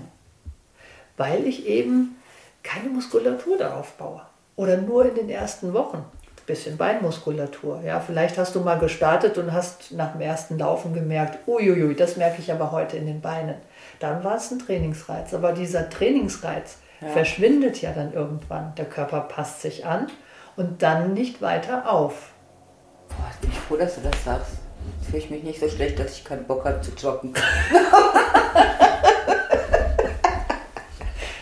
Weil 1.16 1.46
ich 1.46 1.66
eben 1.66 2.16
keine 2.62 2.88
Muskulatur 2.88 3.58
darauf 3.58 3.92
baue. 3.92 4.22
Oder 4.56 4.76
nur 4.76 5.06
in 5.06 5.14
den 5.14 5.30
ersten 5.30 5.72
Wochen. 5.72 5.98
Ein 5.98 6.46
bisschen 6.46 6.76
Beinmuskulatur. 6.76 7.82
Ja, 7.84 8.00
vielleicht 8.00 8.38
hast 8.38 8.54
du 8.54 8.60
mal 8.60 8.78
gestartet 8.78 9.38
und 9.38 9.52
hast 9.52 9.92
nach 9.92 10.12
dem 10.12 10.20
ersten 10.20 10.58
Laufen 10.58 10.94
gemerkt, 10.94 11.46
uiuiui, 11.46 11.94
das 11.94 12.16
merke 12.16 12.40
ich 12.40 12.50
aber 12.50 12.72
heute 12.72 12.96
in 12.96 13.06
den 13.06 13.20
Beinen. 13.20 13.56
Dann 14.00 14.24
war 14.24 14.36
es 14.36 14.50
ein 14.50 14.58
Trainingsreiz. 14.58 15.34
Aber 15.34 15.52
dieser 15.52 15.88
Trainingsreiz 15.90 16.78
ja. 17.00 17.08
verschwindet 17.08 17.80
ja 17.80 17.92
dann 17.92 18.12
irgendwann. 18.12 18.74
Der 18.76 18.86
Körper 18.86 19.20
passt 19.20 19.62
sich 19.62 19.86
an 19.86 20.08
und 20.56 20.82
dann 20.82 21.14
nicht 21.14 21.40
weiter 21.40 21.92
auf. 21.92 22.32
Boah, 23.08 23.30
ich 23.32 23.38
bin 23.38 23.52
froh, 23.52 23.76
dass 23.76 23.94
du 23.94 24.00
das 24.00 24.24
sagst 24.24 24.67
fühle 25.08 25.22
ich 25.22 25.30
mich 25.30 25.42
nicht 25.42 25.60
so 25.60 25.68
schlecht, 25.68 25.98
dass 25.98 26.18
ich 26.18 26.24
keinen 26.24 26.44
Bock 26.44 26.64
habe 26.64 26.80
zu 26.80 26.90
joggen. 26.92 27.34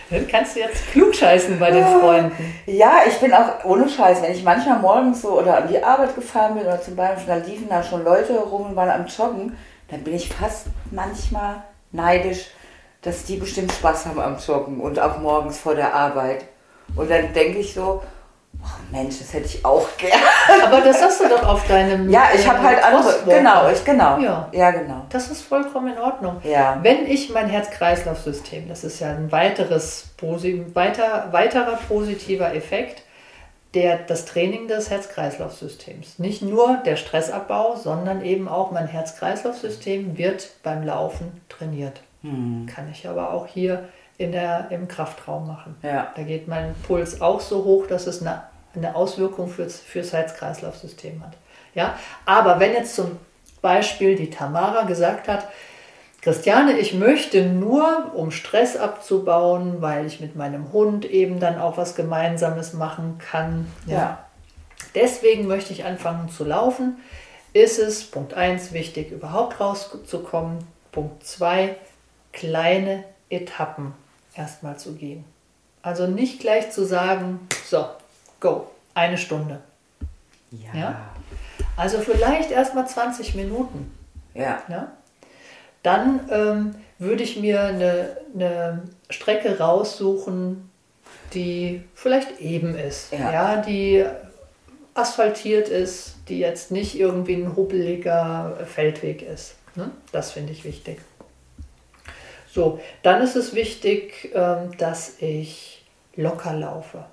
Dann 0.08 0.28
kannst 0.28 0.54
du 0.54 0.60
jetzt 0.60 0.92
klugscheißen 0.92 1.58
bei 1.58 1.72
den 1.72 1.84
Freunden. 1.84 2.32
Ja, 2.66 3.00
ich 3.08 3.18
bin 3.18 3.32
auch 3.32 3.64
ohne 3.64 3.88
Scheiß, 3.88 4.22
wenn 4.22 4.30
ich 4.32 4.44
manchmal 4.44 4.78
morgens 4.78 5.22
so 5.22 5.40
oder 5.40 5.56
an 5.56 5.66
die 5.68 5.82
Arbeit 5.82 6.14
gefahren 6.14 6.54
bin 6.54 6.64
oder 6.64 6.80
zum 6.80 6.94
Beispiel, 6.94 7.26
da 7.26 7.36
liefen 7.36 7.68
da 7.68 7.82
schon 7.82 8.04
Leute 8.04 8.38
rum 8.38 8.66
und 8.66 8.76
waren 8.76 8.88
am 8.88 9.06
Joggen, 9.06 9.58
dann 9.88 10.04
bin 10.04 10.14
ich 10.14 10.28
fast 10.28 10.66
manchmal 10.92 11.64
neidisch, 11.90 12.46
dass 13.02 13.24
die 13.24 13.36
bestimmt 13.36 13.72
Spaß 13.72 14.06
haben 14.06 14.20
am 14.20 14.36
Joggen 14.38 14.80
und 14.80 15.00
auch 15.00 15.18
morgens 15.18 15.58
vor 15.58 15.74
der 15.74 15.92
Arbeit. 15.92 16.44
Und 16.94 17.10
dann 17.10 17.32
denke 17.32 17.58
ich 17.58 17.74
so, 17.74 18.02
oh 18.62 18.92
Mensch, 18.92 19.18
das 19.18 19.32
hätte 19.32 19.46
ich 19.46 19.64
auch 19.64 19.86
gern. 19.96 20.18
Aber 20.64 20.80
das 20.80 21.02
hast 21.02 21.20
du 21.20 21.28
doch 21.28 21.46
auf 21.46 21.66
deinem. 21.66 22.10
Ja, 22.10 22.28
ich 22.34 22.48
habe 22.48 22.62
halt 22.62 22.82
andere. 22.82 23.14
Genau, 23.26 23.70
ich 23.70 23.84
genau. 23.84 24.18
Ja. 24.18 24.48
ja 24.52 24.70
genau. 24.70 25.06
Das 25.10 25.30
ist 25.30 25.42
vollkommen 25.42 25.94
in 25.94 25.98
Ordnung. 25.98 26.40
Ja. 26.44 26.78
Wenn 26.82 27.06
ich 27.06 27.30
mein 27.30 27.48
Herz-Kreislauf-System, 27.48 28.68
das 28.68 28.84
ist 28.84 29.00
ja 29.00 29.10
ein 29.10 29.30
weiteres, 29.32 30.10
weiter, 30.74 31.28
weiterer 31.32 31.78
positiver 31.88 32.54
Effekt, 32.54 33.02
der, 33.74 33.98
das 33.98 34.24
Training 34.24 34.68
des 34.68 34.90
Herz-Kreislauf-Systems. 34.90 36.18
Nicht 36.18 36.42
nur 36.42 36.78
der 36.86 36.96
Stressabbau, 36.96 37.76
sondern 37.76 38.24
eben 38.24 38.48
auch 38.48 38.70
mein 38.70 38.86
Herz-Kreislauf-System 38.86 40.16
wird 40.16 40.50
beim 40.62 40.82
Laufen 40.82 41.40
trainiert. 41.48 42.00
Hm. 42.22 42.66
Kann 42.66 42.90
ich 42.90 43.06
aber 43.06 43.32
auch 43.32 43.46
hier 43.46 43.88
in 44.18 44.32
der, 44.32 44.68
im 44.70 44.88
Kraftraum 44.88 45.46
machen. 45.46 45.76
Ja. 45.82 46.12
Da 46.16 46.22
geht 46.22 46.48
mein 46.48 46.74
Puls 46.86 47.20
auch 47.20 47.40
so 47.40 47.64
hoch, 47.64 47.86
dass 47.86 48.06
es 48.06 48.20
eine, 48.20 48.42
eine 48.74 48.94
Auswirkung 48.94 49.48
fürs, 49.48 49.80
fürs 49.80 50.12
Herz-Kreislauf-System 50.12 51.22
hat. 51.22 51.36
Ja? 51.74 51.98
Aber 52.24 52.58
wenn 52.58 52.72
jetzt 52.72 52.94
zum 52.94 53.18
Beispiel 53.60 54.16
die 54.16 54.30
Tamara 54.30 54.84
gesagt 54.84 55.28
hat, 55.28 55.48
Christiane, 56.22 56.78
ich 56.78 56.92
möchte 56.94 57.46
nur, 57.46 58.12
um 58.14 58.30
Stress 58.32 58.76
abzubauen, 58.76 59.80
weil 59.80 60.06
ich 60.06 60.20
mit 60.20 60.34
meinem 60.34 60.72
Hund 60.72 61.04
eben 61.04 61.38
dann 61.38 61.58
auch 61.58 61.76
was 61.76 61.94
Gemeinsames 61.94 62.72
machen 62.72 63.18
kann. 63.18 63.70
Ja. 63.86 64.24
Deswegen 64.94 65.46
möchte 65.46 65.72
ich 65.72 65.84
anfangen 65.84 66.28
zu 66.28 66.44
laufen. 66.44 66.96
Ist 67.52 67.78
es, 67.78 68.04
Punkt 68.04 68.34
1, 68.34 68.72
wichtig, 68.72 69.12
überhaupt 69.12 69.60
rauszukommen. 69.60 70.58
Punkt 70.90 71.24
2, 71.24 71.76
kleine 72.32 73.04
Etappen 73.30 73.94
erstmal 74.36 74.78
zu 74.78 74.94
gehen. 74.94 75.24
Also 75.82 76.06
nicht 76.06 76.40
gleich 76.40 76.70
zu 76.70 76.84
sagen, 76.84 77.46
so, 77.64 77.86
go, 78.40 78.68
eine 78.94 79.18
Stunde. 79.18 79.60
Ja. 80.50 80.78
Ja? 80.80 81.00
Also 81.76 81.98
vielleicht 81.98 82.50
erstmal 82.50 82.86
20 82.88 83.34
Minuten. 83.34 83.92
Ja. 84.34 84.62
Ja? 84.68 84.92
Dann 85.82 86.20
ähm, 86.30 86.74
würde 86.98 87.22
ich 87.22 87.36
mir 87.38 87.62
eine, 87.62 88.16
eine 88.34 88.82
Strecke 89.10 89.58
raussuchen, 89.58 90.68
die 91.34 91.82
vielleicht 91.94 92.40
eben 92.40 92.76
ist, 92.76 93.12
Ja. 93.12 93.56
die 93.58 94.04
asphaltiert 94.94 95.68
ist, 95.68 96.16
die 96.28 96.38
jetzt 96.38 96.70
nicht 96.70 96.98
irgendwie 96.98 97.34
ein 97.34 97.54
hubbeliger 97.54 98.56
Feldweg 98.66 99.22
ist. 99.22 99.54
Ne? 99.74 99.90
Das 100.10 100.32
finde 100.32 100.52
ich 100.52 100.64
wichtig. 100.64 101.00
So, 102.56 102.80
dann 103.02 103.20
ist 103.20 103.36
es 103.36 103.54
wichtig, 103.54 104.30
ähm, 104.34 104.74
dass 104.78 105.20
ich 105.20 105.84
locker 106.14 106.54
laufe. 106.54 107.04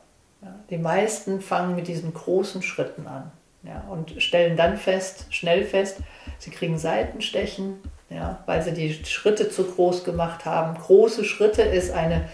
Die 0.69 0.77
meisten 0.77 1.41
fangen 1.41 1.75
mit 1.75 1.89
diesen 1.89 2.13
großen 2.13 2.61
Schritten 2.61 3.07
an 3.07 3.29
ja, 3.63 3.83
und 3.89 4.21
stellen 4.21 4.55
dann 4.55 4.77
fest, 4.77 5.25
schnell 5.31 5.65
fest, 5.65 5.97
sie 6.37 6.49
kriegen 6.49 6.77
Seitenstechen, 6.77 7.81
ja, 8.09 8.41
weil 8.45 8.61
sie 8.61 8.71
die 8.71 8.93
Schritte 9.03 9.49
zu 9.49 9.65
groß 9.65 10.05
gemacht 10.05 10.45
haben. 10.45 10.79
Große 10.79 11.25
Schritte 11.25 11.61
ist 11.61 11.91
eine 11.91 12.29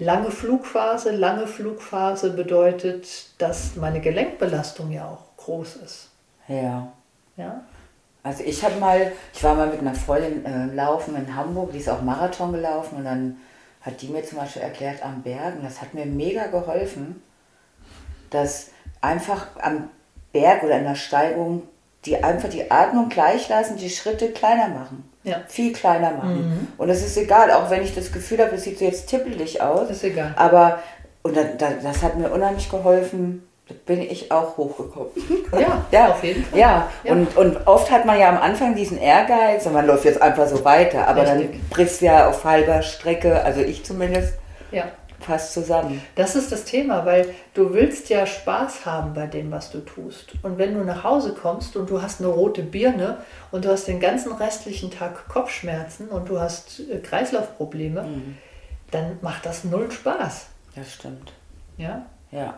lange 0.00 0.32
Flugphase. 0.32 1.12
Lange 1.12 1.46
Flugphase 1.46 2.30
bedeutet, 2.30 3.40
dass 3.40 3.76
meine 3.76 4.00
Gelenkbelastung 4.00 4.90
ja 4.90 5.06
auch 5.06 5.36
groß 5.36 5.76
ist. 5.76 6.08
Ja. 6.48 6.92
Ja? 7.36 7.62
Also 8.28 8.44
ich 8.44 8.62
habe 8.62 8.78
mal, 8.78 9.12
ich 9.34 9.42
war 9.42 9.54
mal 9.54 9.68
mit 9.68 9.80
einer 9.80 9.94
Freundin 9.94 10.44
äh, 10.44 10.74
laufen 10.74 11.16
in 11.16 11.34
Hamburg, 11.34 11.72
die 11.72 11.78
ist 11.78 11.88
auch 11.88 12.02
Marathon 12.02 12.52
gelaufen 12.52 12.98
und 12.98 13.04
dann 13.04 13.38
hat 13.80 14.00
die 14.02 14.08
mir 14.08 14.22
zum 14.22 14.38
Beispiel 14.38 14.62
erklärt 14.62 15.02
am 15.02 15.22
Bergen, 15.22 15.60
das 15.62 15.80
hat 15.80 15.94
mir 15.94 16.04
mega 16.04 16.46
geholfen, 16.48 17.22
dass 18.30 18.70
einfach 19.00 19.46
am 19.60 19.88
Berg 20.32 20.62
oder 20.62 20.78
in 20.78 20.84
der 20.84 20.94
Steigung 20.94 21.62
die 22.04 22.22
einfach 22.22 22.48
die 22.48 22.70
Atmung 22.70 23.08
gleich 23.08 23.48
lassen, 23.48 23.76
die 23.76 23.90
Schritte 23.90 24.30
kleiner 24.30 24.68
machen. 24.68 25.08
Ja. 25.24 25.42
Viel 25.48 25.72
kleiner 25.72 26.12
machen. 26.12 26.68
Und 26.78 26.88
es 26.88 27.04
ist 27.04 27.16
egal, 27.16 27.50
auch 27.50 27.70
wenn 27.70 27.82
ich 27.82 27.94
das 27.94 28.12
Gefühl 28.12 28.38
habe, 28.38 28.54
es 28.54 28.64
sieht 28.64 28.78
so 28.78 28.84
jetzt 28.84 29.08
tippelig 29.08 29.60
aus. 29.60 29.90
Ist 29.90 30.04
egal. 30.04 30.32
Aber 30.36 30.78
und 31.22 31.36
da, 31.36 31.44
da, 31.44 31.70
das 31.82 32.02
hat 32.02 32.16
mir 32.16 32.30
unheimlich 32.30 32.70
geholfen. 32.70 33.47
Da 33.68 33.74
bin 33.86 34.00
ich 34.00 34.32
auch 34.32 34.56
hochgekommen. 34.56 35.10
Ja, 35.52 35.84
Ja, 35.90 36.08
auf 36.12 36.24
jeden 36.24 36.42
Fall. 36.44 36.58
Ja, 36.58 36.88
Ja. 37.04 37.12
Und, 37.12 37.36
und 37.36 37.66
oft 37.66 37.90
hat 37.90 38.06
man 38.06 38.18
ja 38.18 38.30
am 38.30 38.38
Anfang 38.38 38.74
diesen 38.74 38.98
Ehrgeiz 38.98 39.66
und 39.66 39.74
man 39.74 39.86
läuft 39.86 40.04
jetzt 40.06 40.22
einfach 40.22 40.46
so 40.46 40.64
weiter. 40.64 41.06
Aber 41.06 41.24
dann 41.24 41.38
Richtig. 41.38 41.68
brichst 41.68 42.00
du 42.00 42.06
ja 42.06 42.28
auf 42.28 42.44
halber 42.44 42.80
Strecke, 42.82 43.42
also 43.42 43.60
ich 43.60 43.84
zumindest, 43.84 44.34
Ja. 44.70 44.84
fast 45.20 45.52
zusammen. 45.52 46.00
Das 46.14 46.34
ist 46.36 46.50
das 46.50 46.64
Thema, 46.64 47.04
weil 47.04 47.34
du 47.52 47.74
willst 47.74 48.08
ja 48.08 48.24
Spaß 48.24 48.86
haben 48.86 49.12
bei 49.12 49.26
dem, 49.26 49.50
was 49.50 49.70
du 49.70 49.80
tust. 49.80 50.32
Und 50.42 50.56
wenn 50.56 50.72
du 50.74 50.84
nach 50.84 51.04
Hause 51.04 51.34
kommst 51.34 51.76
und 51.76 51.90
du 51.90 52.00
hast 52.00 52.20
eine 52.20 52.28
rote 52.30 52.62
Birne 52.62 53.18
und 53.50 53.64
du 53.66 53.70
hast 53.70 53.86
den 53.86 54.00
ganzen 54.00 54.32
restlichen 54.32 54.90
Tag 54.90 55.28
Kopfschmerzen 55.28 56.08
und 56.08 56.30
du 56.30 56.40
hast 56.40 56.80
äh, 56.90 56.98
Kreislaufprobleme, 56.98 58.06
dann 58.90 59.18
macht 59.20 59.44
das 59.44 59.64
null 59.64 59.90
Spaß. 59.90 60.46
Das 60.74 60.94
stimmt. 60.94 61.32
Ja? 61.76 62.06
Ja. 62.30 62.54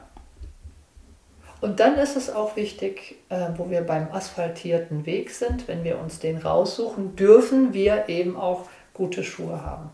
Und 1.61 1.81
dann 1.81 1.97
ist 1.99 2.17
es 2.17 2.31
auch 2.31 2.57
wichtig, 2.57 3.17
äh, 3.29 3.49
wo 3.57 3.69
wir 3.71 3.83
beim 3.83 4.11
asphaltierten 4.13 5.05
Weg 5.07 5.31
sind, 5.31 5.69
wenn 5.69 5.85
wir 5.85 5.99
uns 5.99 6.19
den 6.19 6.39
raussuchen, 6.39 7.17
dürfen 7.17 7.73
wir 7.75 8.09
eben 8.09 8.37
auch 8.37 8.67
gute 8.95 9.23
Schuhe 9.25 9.63
haben. 9.65 9.91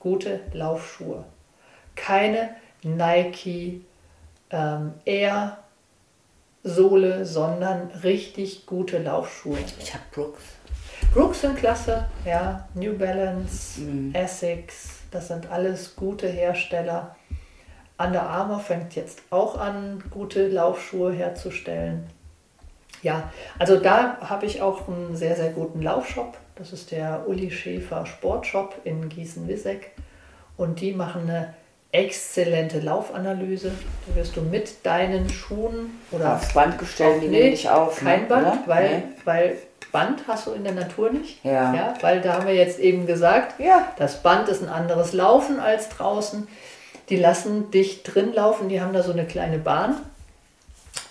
Gute 0.00 0.40
Laufschuhe. 0.52 1.24
Keine 1.94 2.50
Nike 2.82 3.82
ähm, 4.50 4.94
Air 5.04 5.58
Sohle, 6.62 7.24
sondern 7.24 7.90
richtig 8.02 8.66
gute 8.66 8.98
Laufschuhe. 8.98 9.58
Ich 9.80 9.94
habe 9.94 10.02
Brooks. 10.12 10.42
Brooks 11.14 11.40
sind 11.42 11.56
klasse, 11.56 12.08
ja, 12.24 12.68
New 12.74 12.96
Balance, 12.98 13.80
Mhm. 13.80 14.12
Essex, 14.14 15.00
das 15.10 15.28
sind 15.28 15.50
alles 15.50 15.94
gute 15.94 16.26
Hersteller. 16.26 17.14
Under 17.98 18.22
Armour 18.22 18.60
fängt 18.60 18.94
jetzt 18.94 19.22
auch 19.30 19.58
an, 19.58 20.02
gute 20.10 20.48
Laufschuhe 20.48 21.12
herzustellen. 21.12 22.06
Ja, 23.02 23.30
also 23.58 23.78
da 23.78 24.18
habe 24.20 24.46
ich 24.46 24.60
auch 24.62 24.88
einen 24.88 25.16
sehr, 25.16 25.36
sehr 25.36 25.50
guten 25.50 25.82
Laufshop. 25.82 26.36
Das 26.56 26.72
ist 26.72 26.90
der 26.90 27.24
Uli 27.26 27.50
Schäfer 27.50 28.04
Sportshop 28.06 28.74
in 28.84 29.08
Gießen-Wisseck. 29.08 29.92
Und 30.56 30.80
die 30.80 30.92
machen 30.92 31.22
eine 31.22 31.54
exzellente 31.92 32.80
Laufanalyse. 32.80 33.72
Da 34.06 34.16
wirst 34.16 34.36
du 34.36 34.42
mit 34.42 34.84
deinen 34.84 35.28
Schuhen 35.28 35.98
oder 36.10 36.34
Aufs 36.36 36.52
Band 36.52 36.78
gestellt, 36.78 37.22
die 37.22 37.28
Nee, 37.28 37.38
nehmen 37.38 37.50
dich 37.52 37.68
auf. 37.70 38.00
Kein 38.00 38.22
ne, 38.22 38.26
Band, 38.26 38.66
weil, 38.68 38.88
Nee. 38.98 39.02
weil 39.24 39.56
Band 39.92 40.22
hast 40.26 40.46
du 40.46 40.52
in 40.52 40.64
der 40.64 40.74
Natur 40.74 41.10
nicht. 41.10 41.44
Ja. 41.44 41.74
ja. 41.74 41.94
Weil 42.00 42.20
da 42.20 42.34
haben 42.34 42.46
wir 42.46 42.54
jetzt 42.54 42.78
eben 42.78 43.06
gesagt, 43.06 43.58
Ja. 43.60 43.88
das 43.98 44.22
Band 44.22 44.48
ist 44.48 44.62
ein 44.62 44.68
anderes 44.68 45.12
Laufen 45.12 45.60
als 45.60 45.88
draußen. 45.90 46.48
Die 47.08 47.16
lassen 47.16 47.70
dich 47.70 48.02
drin 48.02 48.32
laufen, 48.32 48.68
die 48.68 48.80
haben 48.80 48.92
da 48.92 49.02
so 49.02 49.12
eine 49.12 49.26
kleine 49.26 49.58
Bahn. 49.58 49.96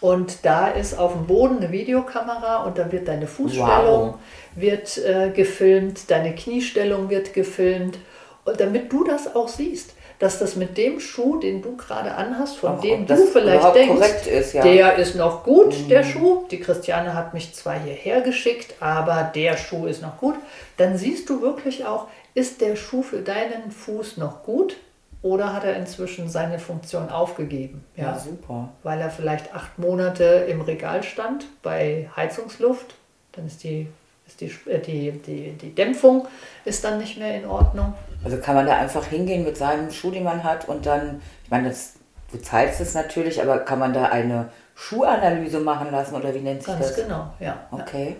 Und 0.01 0.39
da 0.43 0.67
ist 0.67 0.97
auf 0.97 1.13
dem 1.13 1.25
Boden 1.25 1.57
eine 1.57 1.71
Videokamera 1.71 2.63
und 2.63 2.77
da 2.77 2.91
wird 2.91 3.07
deine 3.07 3.27
Fußstellung 3.27 4.13
Wow. 4.13 4.15
wird 4.55 4.97
äh, 4.97 5.29
gefilmt, 5.29 6.11
deine 6.11 6.35
Kniestellung 6.35 7.09
wird 7.09 7.33
gefilmt. 7.33 7.97
Und 8.43 8.59
damit 8.59 8.91
du 8.91 9.03
das 9.03 9.35
auch 9.35 9.47
siehst, 9.47 9.93
dass 10.19 10.39
das 10.39 10.55
mit 10.55 10.77
dem 10.77 10.99
Schuh, 10.99 11.39
den 11.39 11.61
du 11.61 11.75
gerade 11.75 12.13
anhast, 12.13 12.57
von 12.57 12.73
Auch 12.75 12.81
dem 12.81 13.05
du 13.05 13.15
vielleicht 13.25 13.75
denkst, 13.75 14.27
ist, 14.27 14.53
ja. 14.53 14.63
der 14.63 14.95
ist 14.95 15.15
noch 15.15 15.43
gut, 15.43 15.73
der 15.89 16.03
Schuh. 16.03 16.45
Die 16.51 16.59
Christiane 16.59 17.13
hat 17.13 17.33
mich 17.33 17.53
zwar 17.53 17.79
hierher 17.79 18.21
geschickt, 18.21 18.75
aber 18.79 19.31
der 19.33 19.57
Schuh 19.57 19.87
ist 19.87 20.01
noch 20.01 20.17
gut. 20.17 20.35
Dann 20.77 20.97
siehst 20.97 21.29
du 21.29 21.41
wirklich 21.41 21.85
auch, 21.85 22.07
ist 22.33 22.61
der 22.61 22.75
Schuh 22.75 23.01
für 23.01 23.21
deinen 23.21 23.71
Fuß 23.71 24.17
noch 24.17 24.43
gut 24.43 24.77
oder 25.25 25.53
hat 25.53 25.63
er 25.63 25.75
inzwischen 25.75 26.29
seine 26.29 26.59
Funktion 26.59 27.09
aufgegeben? 27.09 27.83
Ja, 27.95 28.15
super. 28.15 28.69
Weil 28.83 29.01
er 29.01 29.09
vielleicht 29.09 29.55
acht 29.55 29.79
Monate 29.79 30.23
im 30.23 30.61
Regal 30.61 31.01
stand 31.01 31.47
bei 31.63 32.07
Heizungsluft, 32.15 32.93
dann 33.31 33.47
ist 33.47 33.63
die, 33.63 33.87
ist 34.27 34.39
die, 34.39 34.55
äh, 34.69 34.79
die, 34.79 35.11
die, 35.13 35.53
die 35.53 35.73
Dämpfung 35.73 36.27
ist 36.63 36.83
dann 36.83 36.99
nicht 36.99 37.17
mehr 37.17 37.35
in 37.35 37.47
Ordnung. 37.47 37.95
Also 38.23 38.37
kann 38.37 38.53
man 38.53 38.67
da 38.67 38.77
einfach 38.77 39.03
hingehen 39.07 39.43
mit 39.43 39.57
seinem 39.57 39.89
Schuh, 39.89 40.11
den 40.11 40.23
man 40.23 40.43
hat 40.43 40.69
und 40.69 40.85
dann, 40.85 41.19
ich 41.43 41.49
meine, 41.49 41.69
das, 41.69 41.93
du 42.31 42.37
zahlst 42.37 42.79
es 42.79 42.93
natürlich, 42.93 43.41
aber 43.41 43.57
kann 43.57 43.79
man 43.79 43.93
da 43.93 44.05
eine 44.05 44.49
Schuhanalyse 44.75 45.59
machen 45.59 45.89
lassen 45.91 46.13
oder 46.13 46.35
wie 46.35 46.39
nennt 46.39 46.61
sich 46.61 46.71
Ganz 46.71 46.89
das? 46.89 46.95
genau, 46.97 47.33
ja. 47.39 47.65
Okay. 47.71 48.17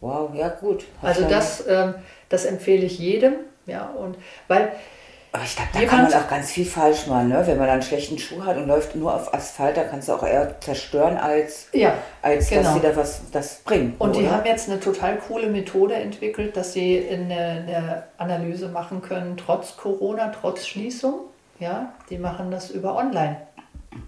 Wow, 0.00 0.30
ja 0.34 0.48
gut. 0.48 0.86
Hat 1.02 1.08
Also 1.10 1.28
das, 1.28 1.66
ähm, 1.68 1.96
das 2.30 2.46
empfehle 2.46 2.86
ich 2.86 2.98
jedem, 2.98 3.34
ja, 3.66 3.90
und 3.90 4.16
weil 4.48 4.72
Aber 5.32 5.44
ich 5.44 5.54
glaube, 5.54 5.70
da 5.74 5.84
kann 5.84 6.02
man 6.04 6.14
auch 6.14 6.28
ganz 6.28 6.50
viel 6.50 6.64
falsch 6.64 7.06
machen, 7.06 7.28
ne? 7.28 7.42
Wenn 7.46 7.58
man 7.58 7.66
dann 7.66 7.74
einen 7.74 7.82
schlechten 7.82 8.18
Schuh 8.18 8.44
hat 8.44 8.56
und 8.56 8.66
läuft 8.66 8.96
nur 8.96 9.14
auf 9.14 9.34
Asphalt, 9.34 9.76
da 9.76 9.84
kannst 9.84 10.08
du 10.08 10.14
auch 10.14 10.22
eher 10.22 10.58
zerstören, 10.60 11.18
als, 11.18 11.68
Ja, 11.72 11.94
als 12.22 12.48
genau. 12.48 12.62
dass 12.62 12.74
sie 12.74 12.80
da 12.80 12.96
was 12.96 13.20
das 13.32 13.56
bringt. 13.64 14.00
Und 14.00 14.16
die 14.16 14.20
oder? 14.20 14.32
haben 14.32 14.46
jetzt 14.46 14.70
eine 14.70 14.80
total 14.80 15.18
coole 15.18 15.48
Methode 15.48 15.94
entwickelt, 15.94 16.56
dass 16.56 16.72
sie 16.72 17.06
eine, 17.10 17.34
eine 17.36 18.02
Analyse 18.16 18.68
machen 18.68 19.02
können, 19.02 19.36
trotz 19.36 19.76
Corona, 19.76 20.32
trotz 20.40 20.66
Schließung. 20.66 21.20
Ja, 21.58 21.92
die 22.10 22.18
machen 22.18 22.50
das 22.50 22.70
über 22.70 22.96
online. 22.96 23.36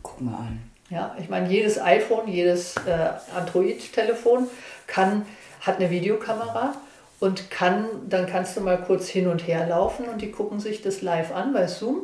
Guck 0.02 0.20
mal 0.20 0.32
an. 0.32 0.70
Ja, 0.90 1.14
ich 1.18 1.28
meine, 1.28 1.48
jedes 1.48 1.80
iPhone, 1.80 2.28
jedes 2.28 2.76
äh, 2.76 3.36
Android-Telefon 3.36 4.48
kann, 4.86 5.26
hat 5.60 5.76
eine 5.76 5.90
Videokamera 5.90 6.74
und 7.20 7.50
kann, 7.50 7.86
dann 8.08 8.26
kannst 8.26 8.56
du 8.56 8.60
mal 8.60 8.78
kurz 8.78 9.08
hin 9.08 9.26
und 9.26 9.46
her 9.46 9.66
laufen 9.66 10.06
und 10.08 10.22
die 10.22 10.30
gucken 10.30 10.60
sich 10.60 10.82
das 10.82 11.02
live 11.02 11.32
an 11.32 11.52
bei 11.52 11.66
Zoom. 11.66 12.02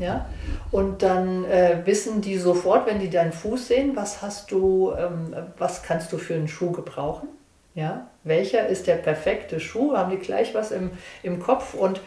Ja, 0.00 0.26
und 0.72 1.02
dann 1.02 1.44
äh, 1.44 1.82
wissen 1.84 2.20
die 2.20 2.36
sofort, 2.36 2.86
wenn 2.88 2.98
die 2.98 3.10
deinen 3.10 3.32
Fuß 3.32 3.68
sehen, 3.68 3.94
was 3.94 4.22
hast 4.22 4.50
du, 4.50 4.92
ähm, 4.98 5.36
was 5.56 5.84
kannst 5.84 6.12
du 6.12 6.18
für 6.18 6.34
einen 6.34 6.48
Schuh 6.48 6.72
gebrauchen? 6.72 7.28
Ja, 7.76 8.08
welcher 8.24 8.66
ist 8.66 8.88
der 8.88 8.96
perfekte 8.96 9.60
Schuh? 9.60 9.96
Haben 9.96 10.10
die 10.10 10.16
gleich 10.18 10.52
was 10.52 10.72
im, 10.72 10.90
im 11.22 11.38
Kopf 11.40 11.74
und 11.74 12.00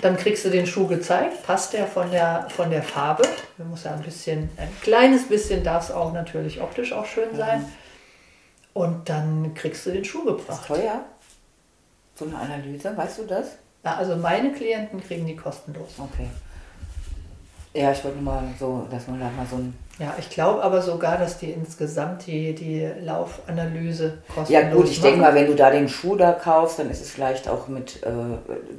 dann 0.00 0.16
kriegst 0.16 0.46
du 0.46 0.48
den 0.48 0.66
Schuh 0.66 0.86
gezeigt, 0.86 1.42
passt 1.42 1.74
der 1.74 1.86
von 1.86 2.10
der, 2.10 2.46
von 2.48 2.70
der 2.70 2.82
Farbe. 2.82 3.24
Der 3.58 3.66
muss 3.66 3.84
ja 3.84 3.92
ein 3.92 4.02
bisschen, 4.02 4.48
ein 4.56 4.70
kleines 4.80 5.28
bisschen 5.28 5.62
darf 5.62 5.84
es 5.84 5.94
auch 5.94 6.14
natürlich 6.14 6.62
optisch 6.62 6.94
auch 6.94 7.04
schön 7.04 7.36
sein. 7.36 7.70
Und 8.72 9.08
dann 9.08 9.54
kriegst 9.54 9.84
du 9.84 9.90
den 9.90 10.04
Schuh 10.04 10.20
Ist 10.20 10.38
gebracht. 10.38 10.66
teuer? 10.66 11.04
So 12.18 12.24
eine 12.24 12.36
Analyse, 12.36 12.96
weißt 12.96 13.18
du 13.18 13.22
das? 13.24 13.46
Ja, 13.84 13.94
also 13.96 14.16
meine 14.16 14.50
Klienten 14.50 15.00
kriegen 15.00 15.24
die 15.24 15.36
kostenlos. 15.36 15.90
Okay. 15.98 16.26
Ja, 17.74 17.92
ich 17.92 18.02
wollte 18.02 18.20
mal 18.20 18.42
so, 18.58 18.86
dass 18.90 19.06
man 19.06 19.20
da 19.20 19.26
mal 19.26 19.46
so 19.48 19.56
ein. 19.56 19.74
Ja, 20.00 20.14
ich 20.18 20.28
glaube 20.30 20.62
aber 20.62 20.82
sogar, 20.82 21.18
dass 21.18 21.38
die 21.38 21.50
insgesamt 21.50 22.26
die, 22.26 22.54
die 22.54 22.88
Laufanalyse 23.04 24.18
kostenlos 24.26 24.48
Ja 24.50 24.70
gut, 24.70 24.88
ich 24.88 25.00
denke 25.00 25.20
mal, 25.20 25.34
wenn 25.34 25.46
du 25.46 25.54
da 25.54 25.70
den 25.70 25.88
Schuh 25.88 26.16
da 26.16 26.32
kaufst, 26.32 26.78
dann 26.80 26.90
ist 26.90 27.02
es 27.02 27.10
vielleicht 27.10 27.48
auch 27.48 27.68
mit 27.68 28.02
äh, 28.02 28.08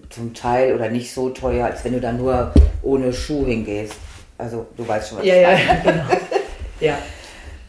zum 0.10 0.34
Teil 0.34 0.76
oder 0.76 0.90
nicht 0.90 1.14
so 1.14 1.30
teuer, 1.30 1.66
als 1.68 1.84
wenn 1.86 1.94
du 1.94 2.02
da 2.02 2.12
nur 2.12 2.52
ohne 2.82 3.14
Schuh 3.14 3.46
hingehst. 3.46 3.94
Also 4.38 4.66
du 4.76 4.86
weißt 4.88 5.10
schon, 5.10 5.20
was 5.20 5.26
Ja, 5.26 5.36
ich 5.36 5.42
ja, 5.42 5.50
meine. 5.50 5.82
genau. 5.84 6.04
Ja. 6.80 6.98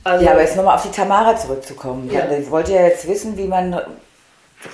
Also, 0.03 0.25
Ja, 0.25 0.33
aber 0.33 0.41
jetzt 0.41 0.57
nochmal 0.57 0.77
auf 0.77 0.83
die 0.83 0.91
Tamara 0.91 1.37
zurückzukommen. 1.37 2.11
Ja. 2.11 2.29
Ich 2.31 2.50
wollte 2.50 2.73
ja 2.73 2.83
jetzt 2.87 3.07
wissen, 3.07 3.37
wie 3.37 3.47
man 3.47 3.81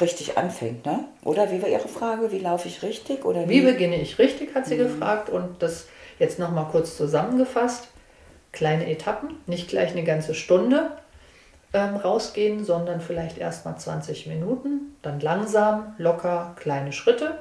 richtig 0.00 0.36
anfängt, 0.36 0.84
ne? 0.84 1.04
Oder 1.22 1.50
wie 1.50 1.62
war 1.62 1.68
Ihre 1.68 1.88
Frage? 1.88 2.32
Wie 2.32 2.38
laufe 2.38 2.68
ich 2.68 2.82
richtig? 2.82 3.24
Oder 3.24 3.48
Wie 3.48 3.60
beginne 3.60 4.00
ich 4.00 4.18
richtig, 4.18 4.54
hat 4.54 4.66
sie 4.66 4.76
gefragt. 4.76 5.30
Und 5.30 5.62
das 5.62 5.86
jetzt 6.18 6.38
nochmal 6.38 6.66
kurz 6.70 6.96
zusammengefasst. 6.96 7.88
Kleine 8.52 8.90
Etappen, 8.90 9.36
nicht 9.46 9.68
gleich 9.68 9.92
eine 9.92 10.04
ganze 10.04 10.34
Stunde 10.34 10.92
ähm, 11.72 11.96
rausgehen, 11.96 12.64
sondern 12.64 13.00
vielleicht 13.00 13.38
erst 13.38 13.64
mal 13.64 13.76
20 13.76 14.26
Minuten. 14.26 14.96
Dann 15.02 15.20
langsam, 15.20 15.94
locker, 15.98 16.54
kleine 16.56 16.92
Schritte. 16.92 17.38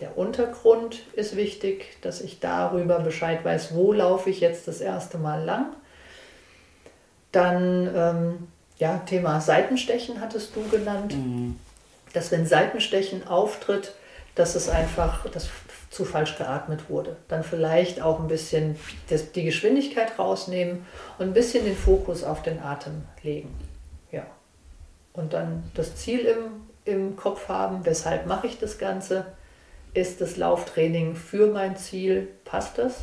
Der 0.00 0.18
Untergrund 0.18 1.02
ist 1.12 1.36
wichtig, 1.36 1.96
dass 2.02 2.20
ich 2.20 2.40
darüber 2.40 2.98
Bescheid 2.98 3.44
weiß, 3.44 3.74
wo 3.74 3.92
laufe 3.92 4.30
ich 4.30 4.40
jetzt 4.40 4.66
das 4.66 4.80
erste 4.80 5.18
Mal 5.18 5.44
lang. 5.44 5.66
Dann 7.30 7.90
ähm, 7.94 8.48
ja, 8.82 8.98
Thema 8.98 9.40
Seitenstechen 9.40 10.20
hattest 10.20 10.56
du 10.56 10.68
genannt 10.68 11.14
dass 12.12 12.30
wenn 12.30 12.46
Seitenstechen 12.46 13.26
auftritt, 13.26 13.94
dass 14.34 14.54
es 14.54 14.68
einfach 14.68 15.28
dass 15.30 15.48
zu 15.90 16.04
falsch 16.06 16.38
geatmet 16.38 16.88
wurde. 16.88 17.16
Dann 17.28 17.44
vielleicht 17.44 18.00
auch 18.00 18.18
ein 18.18 18.28
bisschen 18.28 18.76
die 19.34 19.44
Geschwindigkeit 19.44 20.18
rausnehmen 20.18 20.86
und 21.18 21.26
ein 21.26 21.32
bisschen 21.34 21.64
den 21.66 21.76
Fokus 21.76 22.24
auf 22.24 22.42
den 22.42 22.60
Atem 22.60 23.02
legen. 23.22 23.54
Ja. 24.10 24.26
Und 25.12 25.34
dann 25.34 25.64
das 25.74 25.96
Ziel 25.96 26.20
im, 26.20 26.92
im 26.94 27.16
Kopf 27.16 27.48
haben, 27.48 27.84
weshalb 27.84 28.26
mache 28.26 28.46
ich 28.46 28.58
das 28.58 28.78
Ganze? 28.78 29.26
Ist 29.92 30.22
das 30.22 30.38
Lauftraining 30.38 31.14
für 31.14 31.48
mein 31.48 31.76
Ziel? 31.76 32.28
Passt 32.46 32.78
das? 32.78 33.02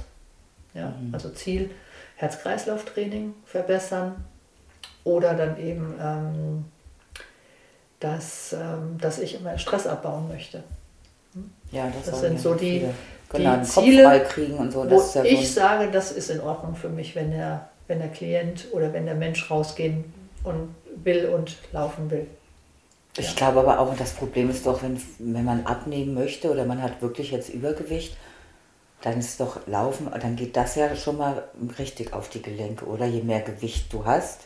Ja, 0.74 0.94
also 1.12 1.30
Ziel 1.30 1.70
Herz-Kreislauf-Training 2.16 3.36
verbessern 3.46 4.24
oder 5.04 5.34
dann 5.34 5.58
eben 5.60 5.96
ähm, 6.02 6.66
dass, 8.00 8.54
ähm, 8.54 8.98
dass 9.00 9.20
ich 9.20 9.36
immer 9.40 9.58
Stress 9.58 9.86
abbauen 9.88 10.28
möchte. 10.30 10.64
Ja, 11.72 11.92
das, 11.96 12.10
Das 12.12 12.22
sind 12.22 12.34
ja 12.36 12.40
so 12.40 12.54
die- 12.54 12.80
viele. 12.80 12.94
die 13.34 13.38
genau, 13.38 13.56
Kopf 13.58 13.68
Ziele, 13.74 14.24
kriegen 14.30 14.54
und 14.58 14.72
so. 14.72 14.80
Wo 14.84 14.86
Das 14.86 15.08
ist 15.10 15.16
ja 15.16 15.22
so 15.22 15.28
ich 15.28 15.40
ein- 15.40 15.46
sage, 15.46 15.92
das 15.92 16.12
ist 16.12 16.30
in 16.30 16.40
Ordnung 16.42 16.76
für 16.76 16.90
mich, 16.90 17.16
wenn 17.16 17.32
der, 17.32 17.70
wenn 17.88 18.00
der 18.00 18.08
Klient 18.10 18.68
oder 18.72 18.92
wenn 18.94 19.06
der 19.06 19.16
Mensch 19.16 19.50
rausgehen 19.52 20.06
und 20.44 20.74
will 21.04 21.26
und 21.28 21.58
laufen 21.74 22.10
will. 22.10 22.26
Ich 23.18 23.36
glaube 23.36 23.60
aber 23.60 23.80
auch, 23.80 23.94
das 23.98 24.12
Problem 24.14 24.50
ist 24.50 24.66
doch, 24.66 24.82
wenn, 24.82 25.00
wenn 25.20 25.44
man 25.44 25.66
abnehmen 25.66 26.14
möchte 26.14 26.50
oder 26.52 26.64
man 26.66 26.82
hat 26.82 27.02
wirklich 27.02 27.32
jetzt 27.32 27.50
Übergewicht, 27.50 28.16
dann 29.02 29.20
ist 29.20 29.40
doch 29.40 29.66
Laufen, 29.68 30.10
dann 30.22 30.36
geht 30.36 30.56
das 30.56 30.76
ja 30.76 30.96
schon 30.96 31.18
mal 31.18 31.44
richtig 31.78 32.14
auf 32.14 32.30
die 32.30 32.42
Gelenke, 32.42 32.86
oder? 32.86 33.06
Je 33.06 33.22
mehr 33.22 33.42
Gewicht 33.42 33.92
du 33.94 34.06
hast. 34.06 34.42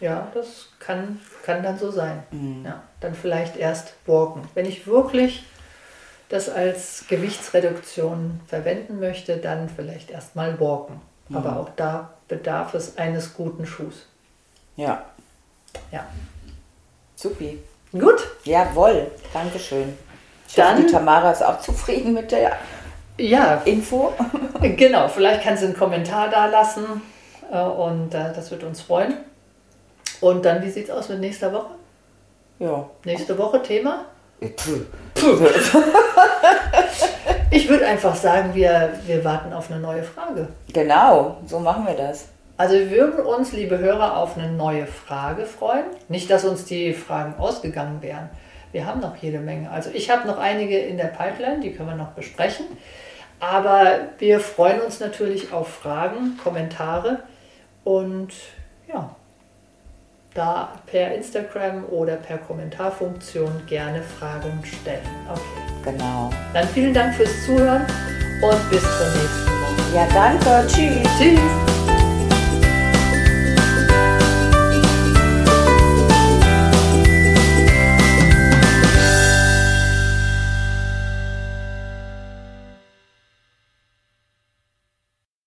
Ja, 0.00 0.28
das 0.34 0.68
kann, 0.78 1.20
kann 1.44 1.62
dann 1.62 1.78
so 1.78 1.90
sein. 1.90 2.22
Mhm. 2.30 2.64
Ja, 2.64 2.82
dann 3.00 3.14
vielleicht 3.14 3.56
erst 3.56 3.94
walken. 4.06 4.42
Wenn 4.54 4.66
ich 4.66 4.86
wirklich 4.86 5.44
das 6.28 6.48
als 6.48 7.04
Gewichtsreduktion 7.08 8.40
verwenden 8.46 9.00
möchte, 9.00 9.38
dann 9.38 9.68
vielleicht 9.68 10.10
erst 10.10 10.36
mal 10.36 10.60
walken. 10.60 11.00
Mhm. 11.28 11.36
Aber 11.36 11.56
auch 11.58 11.70
da 11.76 12.10
bedarf 12.28 12.74
es 12.74 12.96
eines 12.98 13.34
guten 13.34 13.66
Schuhs. 13.66 14.06
Ja, 14.76 15.02
Ja. 15.90 16.06
supi. 17.16 17.58
Gut, 17.92 18.22
Jawohl, 18.44 19.10
Dankeschön. 19.32 19.96
Ich 20.46 20.54
Dann- 20.54 20.74
hoffe, 20.76 20.86
die 20.86 20.92
Tamara 20.92 21.30
ist 21.32 21.42
auch 21.42 21.60
zufrieden 21.60 22.12
mit 22.14 22.30
der 22.32 22.52
ja, 23.18 23.54
Info. 23.64 24.12
Genau, 24.60 25.08
vielleicht 25.08 25.42
kannst 25.44 25.62
du 25.62 25.66
einen 25.68 25.76
Kommentar 25.76 26.28
da 26.30 26.46
lassen 26.46 27.00
äh, 27.52 27.60
und 27.60 28.12
äh, 28.14 28.32
das 28.34 28.50
wird 28.50 28.64
uns 28.64 28.80
freuen. 28.80 29.14
Und 30.20 30.44
dann, 30.44 30.62
wie 30.62 30.70
sieht's 30.70 30.90
aus 30.90 31.08
mit 31.08 31.20
nächster 31.20 31.52
Woche? 31.52 31.74
Ja. 32.58 32.88
Nächste 33.04 33.36
Woche 33.38 33.62
Thema? 33.62 34.04
Puh. 34.40 34.80
Ich 37.50 37.66
würde 37.68 37.86
einfach 37.86 38.14
sagen, 38.14 38.54
wir, 38.54 38.92
wir 39.06 39.24
warten 39.24 39.54
auf 39.54 39.70
eine 39.70 39.80
neue 39.80 40.02
Frage. 40.02 40.48
Genau, 40.72 41.38
so 41.46 41.58
machen 41.58 41.86
wir 41.86 41.94
das. 41.94 42.28
Also 42.58 42.74
wir 42.74 42.90
würden 42.90 43.24
uns, 43.24 43.52
liebe 43.52 43.78
Hörer, 43.78 44.18
auf 44.18 44.36
eine 44.36 44.52
neue 44.52 44.86
Frage 44.86 45.46
freuen. 45.46 45.86
Nicht, 46.08 46.30
dass 46.30 46.44
uns 46.44 46.66
die 46.66 46.92
Fragen 46.92 47.36
ausgegangen 47.38 48.02
wären. 48.02 48.28
Wir 48.72 48.84
haben 48.84 49.00
noch 49.00 49.16
jede 49.16 49.38
Menge. 49.38 49.70
Also 49.70 49.90
ich 49.94 50.10
habe 50.10 50.28
noch 50.28 50.38
einige 50.38 50.78
in 50.78 50.98
der 50.98 51.04
Pipeline, 51.04 51.60
die 51.60 51.72
können 51.72 51.88
wir 51.88 51.96
noch 51.96 52.12
besprechen. 52.12 52.66
Aber 53.40 54.00
wir 54.18 54.40
freuen 54.40 54.80
uns 54.82 55.00
natürlich 55.00 55.52
auf 55.52 55.68
Fragen, 55.68 56.38
Kommentare 56.42 57.20
und 57.84 58.32
ja, 58.88 59.14
da 60.34 60.72
per 60.86 61.14
Instagram 61.14 61.84
oder 61.86 62.16
per 62.16 62.38
Kommentarfunktion 62.38 63.62
gerne 63.66 64.02
Fragen 64.02 64.60
stellen. 64.64 65.00
Okay. 65.30 65.92
Genau. 65.92 66.30
Dann 66.52 66.68
vielen 66.68 66.94
Dank 66.94 67.14
fürs 67.14 67.44
Zuhören 67.44 67.82
und 68.42 68.70
bis 68.70 68.82
zur 68.82 69.06
nächsten 69.06 69.50
Woche. 69.50 69.96
Ja, 69.96 70.06
danke. 70.12 70.66
Tschüss. 70.68 71.08
Tschüss. 71.18 71.87